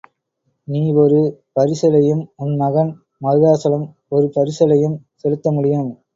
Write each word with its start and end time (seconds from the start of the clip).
நீ 0.67 0.79
ஒரு 0.93 1.19
பரிசலையும், 1.55 2.23
உன் 2.35 2.55
மகன் 2.55 2.91
மருதாசலம், 3.21 3.85
ஒரு 4.09 4.27
பரிசலையும் 4.35 4.99
செலுத்த 5.15 5.51
முடியும். 5.51 5.89